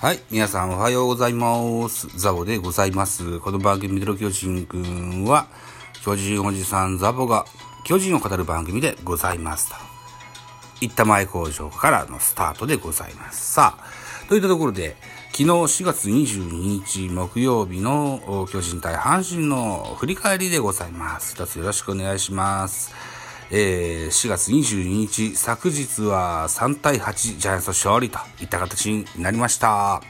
[0.00, 0.20] はい。
[0.30, 2.08] 皆さんおはようございます。
[2.16, 3.38] ザボでございます。
[3.40, 5.46] この番組での巨人くんは、
[6.02, 7.44] 巨人おじさんザボが
[7.84, 9.76] 巨人を語る番組でございますと。
[10.80, 13.52] いった前工場からのスタートでございます。
[13.52, 14.96] さあ、といったところで、
[15.32, 21.34] 昨日4月22日木曜日の巨人対阪神の振り返りでございます。
[21.34, 22.94] 一つよろしくお願いします。
[23.52, 30.02] えー4月22日、昨日は3対8ジャイアンツ勝利といった形になりました。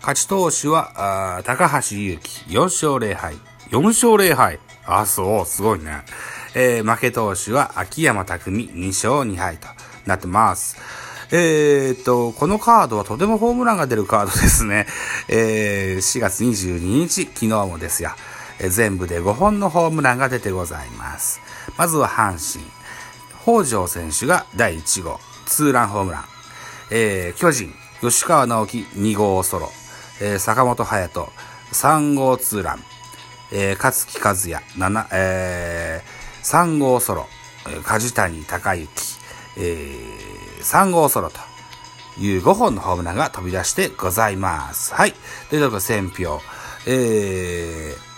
[0.00, 3.34] 勝ち投手は、高橋祐希、4勝0敗。
[3.70, 4.58] 4勝0敗。
[4.86, 6.02] あ、そう、すごいね。
[6.54, 9.68] えー負け投手は秋山匠、2勝2敗と
[10.06, 10.78] なってます。
[11.32, 14.86] えーっと、このカードはとてもホームランが出るカードですね。
[15.28, 18.10] えー4月22日、昨日もですよ。
[18.68, 21.40] 全部で5本のホームランが出てございます。
[21.78, 22.64] まずは阪神。
[23.44, 26.24] 北条選手が第1号、ツーランホームラン。
[26.90, 29.70] えー巨人、吉川直樹2号ソロ。
[30.20, 31.28] えー坂本勇人
[31.72, 32.82] 3号ツーラン。
[33.52, 37.26] えー勝木和也7、えー3号ソロ。
[37.84, 39.18] 梶谷隆之、
[39.56, 41.40] えー3号ソロと
[42.20, 44.94] いう5本のホームランが飛び出してございます。
[44.94, 45.14] はい。
[45.48, 46.40] ということ、選票。
[46.86, 48.10] えー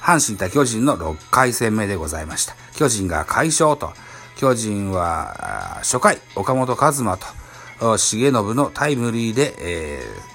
[0.00, 2.56] 阪神対巨人の6回戦目でございました。
[2.74, 3.92] 巨人が快勝と。
[4.40, 7.26] 巨人は、初回、岡本和真と、
[7.94, 10.30] 重信のタイムリーで、えー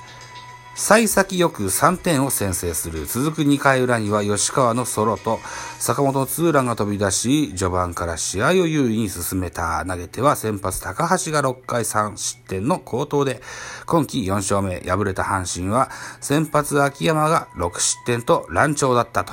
[0.77, 3.05] 幸先よく3点を先制する。
[3.05, 5.39] 続く2回裏には吉川のソロと
[5.79, 9.85] 坂本のツーランが飛び出し、序盤から試合を優位に進めた。
[9.87, 13.41] 投げては先発高橋が6回3失点の好投で、
[13.85, 15.89] 今季4勝目、敗れた阪神は
[16.19, 19.31] 先発秋山が6失点と乱調だったと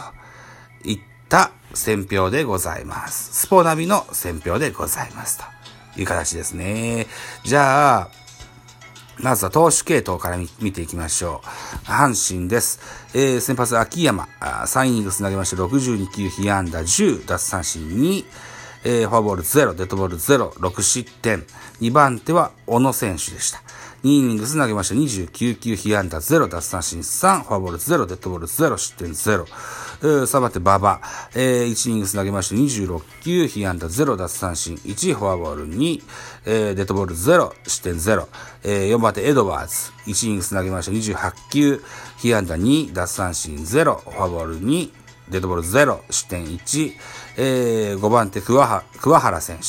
[1.33, 3.33] た選評でございます。
[3.33, 5.41] スポナビの選評でございます。
[5.95, 7.07] という形ですね。
[7.43, 8.09] じゃあ、
[9.19, 11.87] まずは投手系統から見ていきましょう。
[11.87, 12.81] 阪神です。
[13.15, 18.25] えー先発秋山、あ3イニングス投げまして62球、被安打10、奪三振2、
[18.85, 21.47] えーフォアボール0、デッドボール0、6失点。
[21.81, 23.63] 2番手は小野選手でした。
[24.05, 29.47] 2イニングス投げまして29球、被安打0、奪三振3、フォアボール0、デッドボール0、失点0。
[30.03, 31.01] 3番手馬場、
[31.35, 34.75] えー1イニングス投げまして26球、被安打0、奪三振。
[34.77, 36.03] 1、フォアボール2、
[36.47, 38.27] えーデッドボール0、失点0。
[38.65, 41.83] えー4番手エドワーズ、1イニングス投げまして28球、
[42.19, 44.91] 被安打2、奪三振0、フォアボール2、
[45.31, 46.93] デッドボール0、失点1、
[47.37, 49.63] えー5番手桑原選手、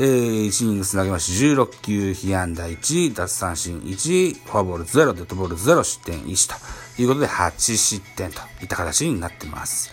[0.00, 6.48] えー1イニングス投げまして16球、被安打1、奪三振1、フォアボール0、デッドボール0、失点1
[6.96, 9.90] ということで8失点といった形になっています。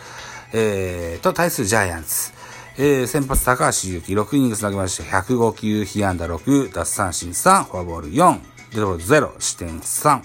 [0.53, 2.31] えーと、対するジャイアンツ。
[2.77, 8.39] えー先発高橋祐希、6イニングス投げまして105球、被安打6、奪三振3、フォアボール4、
[8.73, 10.21] デッドボール0、失点3。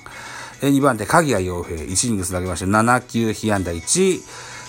[0.62, 4.20] えー2番手、鍵谷洋平、1イニングス投げまして7球、被安打1、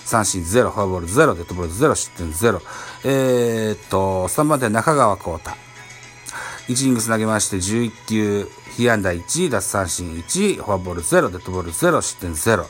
[0.04, 2.60] 三振0、フォアボール0、デッドボール0、失点0。
[3.04, 5.50] えーっと、3番手、中川幸太。
[6.68, 12.64] 1イニングス投げまして11球、被安打1、奪三振1、フォアボール0、デッドボール0、失点0。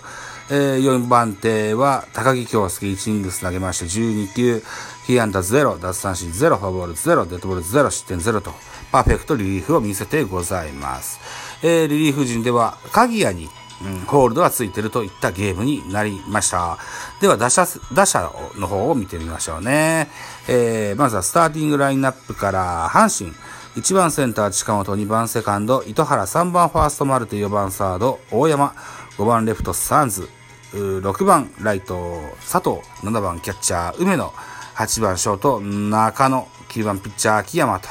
[0.51, 4.63] えー4番手は高木京介、1イニングス投げまして12球、
[5.07, 8.53] 被安打0、奪三振0、フォアボール0、デッドボール0、失点0と、
[8.91, 11.21] パーフェクトリリーフを見せてございます。
[11.63, 13.51] えーリリーフ陣では、鍵谷に、
[13.81, 16.79] うん、ホールドがついてるといったゲームになりました。
[17.21, 20.09] では、打者、打者の方を見てみましょうね。
[20.49, 23.35] えーまずはスターティングラインナップから、阪神。
[23.77, 28.75] 1番センター近本、2番セカンド、糸原、3番ファーストマルテ、4番サード、大山、
[29.17, 30.29] 5番レフト、サンズ、
[30.75, 34.29] 6番ライト、佐藤、7番キャッチャー、梅野、
[34.75, 37.89] 8番ショート、中野、9番ピッチャー、秋山と、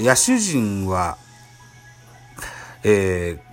[0.00, 1.16] 野手陣は、
[2.82, 3.49] えー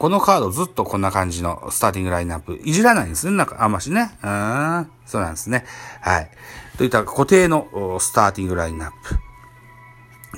[0.00, 2.58] このカードずっとこんな感じのスターティングラインナップ。
[2.64, 3.36] いじらないんですね。
[3.36, 4.10] なんか、あんましね。
[4.24, 4.90] うん。
[5.04, 5.66] そうなんですね。
[6.00, 6.30] はい。
[6.78, 8.92] といった固定のスターティングラインナッ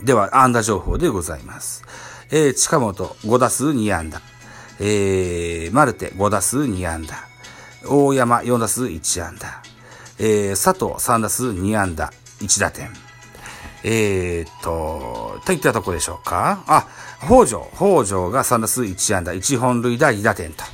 [0.01, 0.05] プ。
[0.05, 1.85] では、安打情報でございます。
[2.33, 4.21] えー、近本5打数2安打。
[4.81, 7.15] えー、マルテ5打数2安打。
[7.89, 9.63] 大山4打数1安打。
[10.19, 12.13] えー、佐藤3打数2安打。
[12.41, 12.91] 1打点。
[13.85, 16.63] えー、っと、といったとこでしょうか？
[16.67, 16.87] あ、
[17.27, 17.69] 北条。
[17.75, 20.65] 北条が3打数1安打、1本塁打2打点と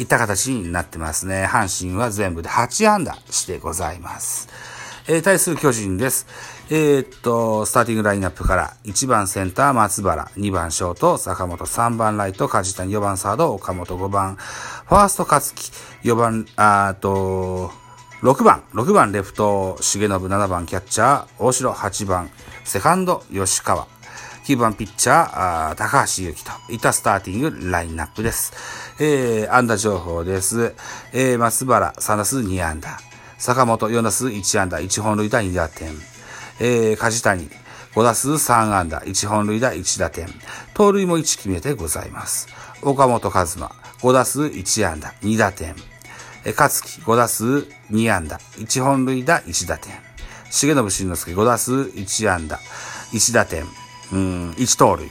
[0.00, 1.46] いった形になってますね。
[1.48, 4.48] 阪神は全部で8安打してございます。
[5.10, 6.26] えー、対する巨人です。
[6.70, 15.72] えー、っと、スターティングラインナップから、1番センター松原、2番ショート坂本、3番ライト梶谷、4番サード岡本、5番ファースト勝木、
[16.06, 17.72] 4番、あーっと、
[18.22, 22.28] 6番、6番レフト、重信、7番キャッチャー、大城、8番、
[22.64, 23.86] セカンド、吉川、
[24.44, 28.52] 9番ピッチャー、高橋祐希といったスターティングラインナップです。
[28.98, 30.74] えー、安打情報です。
[31.12, 32.98] えー、松原3打数2安打。
[33.38, 35.92] 坂本4打数1安打、1本塁打2打点。
[36.58, 37.48] えー、梶谷
[37.94, 40.26] 5打数3安打、1本塁打1打点。
[40.74, 42.48] 盗塁も1決めてございます。
[42.82, 45.76] 岡本和真5打数1安打、2打点。
[46.44, 49.92] 勝木5打数2安打、1本塁打1打点。
[50.50, 52.58] 重信慎之介5打数1安打、
[53.12, 53.66] 1打点。
[54.12, 55.10] うん、1盗塁。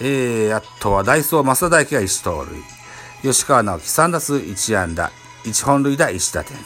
[0.00, 3.32] えー、あとはダイソー増田大輝が1盗塁。
[3.32, 5.10] 吉川直樹3打数1安打、
[5.44, 6.56] 1本塁打1打点。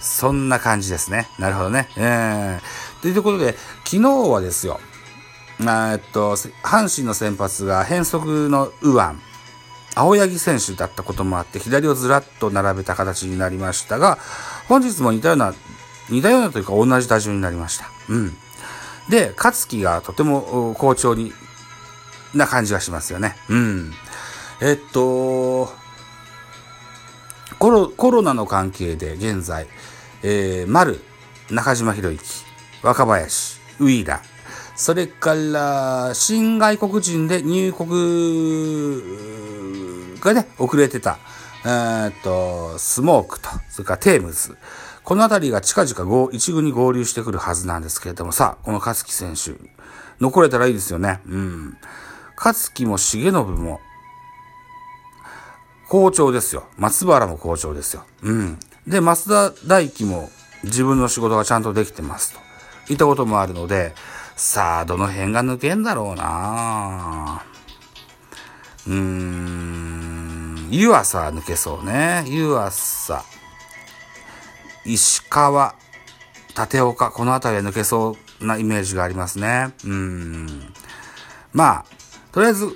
[0.00, 1.28] そんな感じですね。
[1.38, 1.88] なるほどね。
[1.96, 4.80] えー、ということで、昨日はですよ、
[5.60, 9.29] えっと、阪神の先発が変則の右腕、
[9.94, 14.18] 青柳選手だったこともあって、左をずらっと並べた形になりましたが、
[14.68, 15.54] 本日も似たような、
[16.08, 17.86] 似たようなというか同じ打順になりました。
[18.08, 18.36] うん。
[19.08, 21.32] で、勝木がとても好調に
[22.34, 23.36] な感じがしますよね。
[23.48, 23.92] うん。
[24.60, 25.72] えっと、
[27.58, 29.66] コロコロナの関係で現在、
[30.22, 31.00] えー、丸、
[31.50, 32.44] 中島博之、
[32.82, 34.20] 若林、ウィーラー、
[34.76, 37.90] それから、新外国人で入国
[40.20, 41.18] がね、遅れてた、
[41.64, 44.56] えー、っと、スモークと、それからテームズ。
[45.04, 49.54] このあたりが近々一軍に合流してくるはずなんですけれども、さあ、この勝木選手、
[50.20, 51.20] 残れたらいいですよね。
[51.26, 51.76] うん。
[52.36, 53.80] 勝木も重信も、
[55.88, 56.64] 好調ですよ。
[56.76, 58.04] 松原も好調ですよ。
[58.22, 58.58] うん。
[58.86, 60.30] で、増田大輝も
[60.62, 62.40] 自分の仕事がちゃんとできてますと。
[62.92, 63.94] いったこともあるので、
[64.36, 67.42] さあ、どの辺が抜けんだろうな
[68.86, 69.59] うーん、
[70.70, 72.24] 湯浅抜けそうね。
[72.28, 73.24] 湯浅、
[74.84, 75.74] 石川、
[76.56, 79.74] 立岡、この辺りは抜けそうなイメージがありますね。
[79.84, 80.72] うん。
[81.52, 81.84] まあ、
[82.32, 82.68] とりあえず、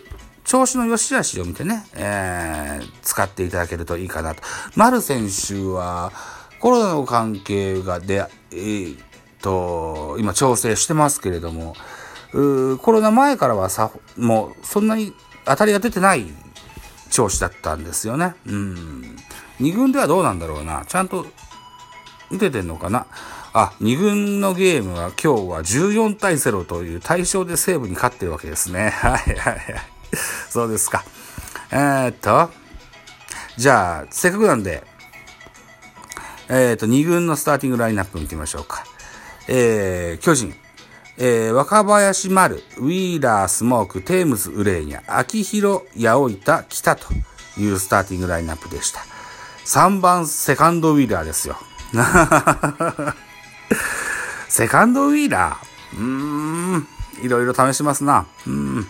[0.43, 4.43] 調子の良し悪しを見てね、えー、使っていただけるといいかなと。
[4.75, 6.13] 丸選手は、
[6.59, 8.99] コロナの関係がで、えー、
[9.41, 11.77] と、今調整してますけれども、
[12.33, 15.13] コロナ前からはさ、もうそんなに
[15.45, 16.27] 当たりが出てない
[17.15, 18.35] 調子だったんですよね。
[18.45, 19.17] うん。
[19.61, 20.85] 2軍ではどうなんだろうな。
[20.89, 21.25] ちゃんと
[22.29, 23.07] 打ててんのかな。
[23.53, 28.91] あ、2軍のゲームは今日は14対0という対象で西武に勝ってるわけですね。
[28.99, 29.63] はいはいはい。
[30.51, 31.05] そうですか。
[31.71, 32.51] えー、っと、
[33.59, 34.83] じゃあ、せっかくなんで、
[36.49, 38.85] えー、っと、2軍のスターティングラインナップ見てみましょうか。
[39.47, 40.53] えー、巨人、
[41.17, 47.07] えー、若林丸、ウィーラー、スモーク、テームズ、ウレーニャ、秋広、八百板、北と
[47.57, 49.01] いうスターティングラインナップでした。
[49.65, 51.57] 3番、セカンドウィーラーですよ。
[54.49, 55.99] セカンドウィーラー？
[55.99, 56.89] うーん、
[57.23, 58.27] いろいろ試しますな。
[58.47, 58.87] うん。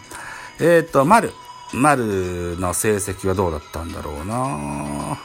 [0.61, 1.33] えっ、ー、と、丸。
[1.75, 5.19] 丸の成績はどうだったんだろうな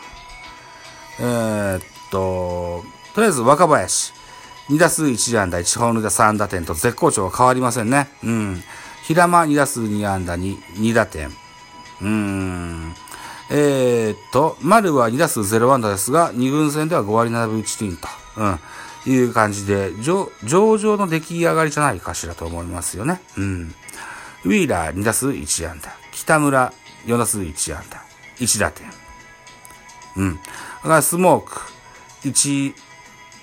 [1.20, 1.82] えっ、
[2.12, 4.19] と、とりあえず若林。
[4.70, 8.08] 2打数1安打、1本塁打3打点と絶好調は変わりませんね。
[8.24, 8.64] うん。
[9.04, 11.28] 平間2打数2安打に2打点。
[11.28, 12.96] うーん。
[13.50, 18.08] えー、っと、丸は2打数0安打ですが、2軍戦では5割7分1厘と。
[18.38, 18.60] うん。
[19.06, 23.22] いう感じで、上、上々の出来上がりじゃないかしらと思いますよね。
[23.38, 23.74] うん。
[24.46, 25.92] ウィーラー2打数1安打。
[26.12, 26.74] 北村
[27.06, 28.04] 4打数1安打。
[28.38, 28.88] 1打点。
[30.18, 30.36] うん。
[30.36, 30.42] だ
[30.84, 31.60] からスモーク
[32.24, 32.74] 1、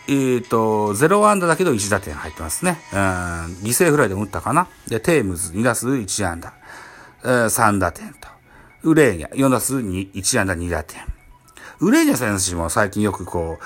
[0.08, 2.78] えっ、ー、と、0安打だけど1打点入ってますね。
[2.92, 4.68] うん、犠牲フライでも打ったかな。
[4.86, 6.54] で、テームズ2打数1安打、
[7.24, 8.28] えー、3打点と。
[8.82, 11.00] ウレーニャ4打数2、1安打2打点。
[11.80, 13.58] ウレーニャ選手も最近よくこ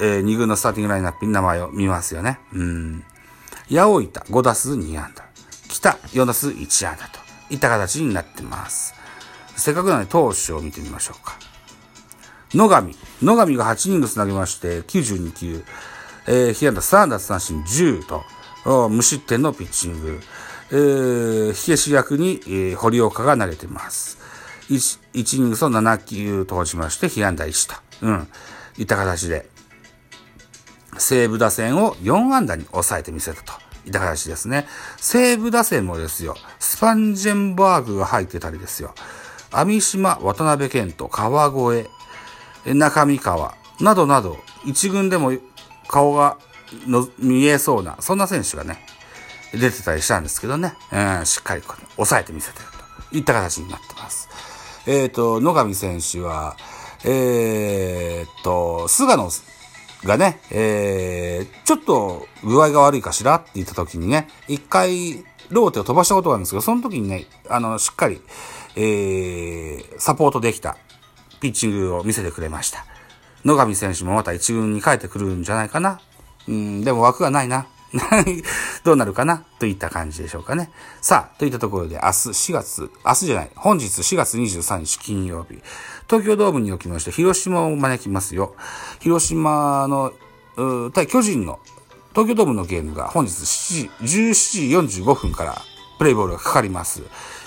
[0.00, 2.40] う、えー、2軍のスターティングラインナップに名前を見ますよね。
[2.52, 3.04] うん。
[3.70, 5.24] 八百板5打数2安打。
[5.68, 8.94] 北4打数1安打といった形になってます。
[9.56, 11.38] せっかくなので投手を見てみましょうか。
[12.54, 12.94] 野上。
[13.22, 15.64] 野上が8イニングス投げまして、92球。
[16.26, 20.20] えー、被安打3奪三振10と、無失点のピッチング。
[20.72, 24.18] えー、火消し役に、えー、堀岡が投げてます。
[24.68, 27.76] 1, 1イニングスを7球投じまして、被安打1と。
[28.02, 28.28] うん。
[28.78, 29.48] いった形で、
[30.98, 33.52] 西武打線を4安打に抑えてみせたと。
[33.86, 34.66] いった形ですね。
[34.98, 38.94] 西武打線もですよ、スパンジェンバーグが入ってたりですよ。
[39.50, 41.90] 網島、渡辺健人、川越、
[42.66, 43.54] 中三川。
[43.80, 45.32] などなど、一軍でも
[45.88, 46.36] 顔が
[46.86, 48.78] の見えそうな、そんな選手がね、
[49.52, 52.80] 出てたりしたんですけどね、えー、しっかりこ抑えてみせてると。
[53.12, 54.28] いった形になってます。
[54.86, 56.56] えっ、ー、と、野上選手は、
[57.04, 59.28] えっ、と、菅野
[60.04, 68.20] がね、えー、ちょっと具合が悪いかしらって言った時にね、一回ローテを飛ばしたことがあるんですけど、その時にね、あの、しっかり、
[68.76, 70.76] えー、サポートできた。
[71.40, 72.84] ピッチングを見せてくれました。
[73.44, 76.00] 野上選手もまた一軍に帰ってくるんじゃないかな。
[76.48, 77.66] うん、でも枠がないな。
[78.84, 79.44] どうなるかな？
[79.58, 80.70] といった感じでしょうかね。
[81.00, 85.60] さあ、といったところで明日4月、明日じゃない、本日4月23日金曜日、
[86.06, 88.54] 東京ドームにおきまして広島を招きますよ。
[89.00, 90.12] 広島の、
[90.92, 91.58] 対巨人の
[92.10, 95.60] 東京ドームのゲームが本日7時、17時45分から
[95.98, 97.02] プレイボールがかかります。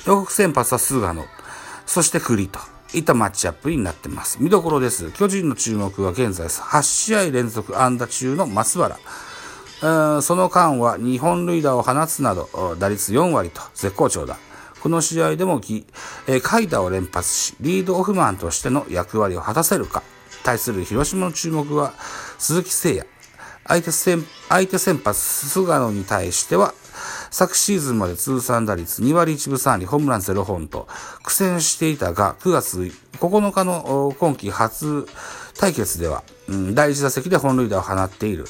[0.05, 1.25] 予告先発は菅野、
[1.85, 2.72] そして栗と。
[2.93, 4.37] いったマッチアップになってます。
[4.41, 5.11] 見どころです。
[5.11, 8.97] 巨人の注目は現在8試合連続安打中の松原。
[10.21, 14.37] その間は2本塁打を放つなど、打率4割と絶好調だ。
[14.81, 15.85] この試合でもき、
[16.27, 20.03] えー、海打を連発し、リードオフマンとしての役割を果たせるか。
[20.43, 21.93] 対する広島の注目は
[22.37, 23.07] 鈴木誠也。
[23.65, 26.73] 相手先相手先発菅野に対しては、
[27.31, 30.87] 昨シーズンまで通算打率2割1分3厘、ホームラン0本と
[31.23, 35.07] 苦戦していたが、9月9日の今季初
[35.57, 38.45] 対決では、うん、第1打席で本塁打を放っている。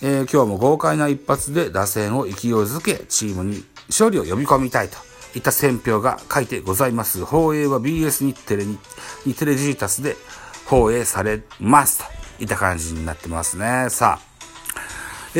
[0.00, 4.96] えー、今日も豪快な一発で打線を勢いづけ、チームに勝利を呼び込みたいと
[5.34, 7.24] いった選評が書いてございます。
[7.24, 8.78] 放映は BS 日テレに、
[9.24, 10.16] 日テレジータスで
[10.66, 12.04] 放映されますと
[12.42, 13.86] いった感じになってますね。
[13.90, 14.27] さあ、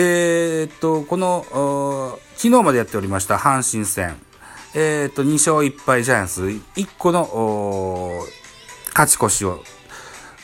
[0.00, 4.17] えー、っと、この、昨日までやっておりました阪神戦、
[4.73, 8.23] えー、っと、2勝1敗ジャイアンツ、1個の、
[8.95, 9.61] 勝ち越しを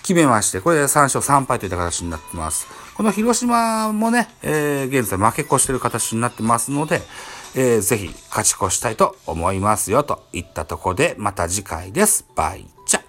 [0.02, 2.66] 決めまして、これで3勝3敗といった形になってます。
[2.96, 7.02] この広島もね、えー、現在負け越してる形になってますので、
[7.54, 12.26] えー、ぜひ勝ち越したいと思いますよといったとこで、また次回です。
[12.34, 13.03] バイチャ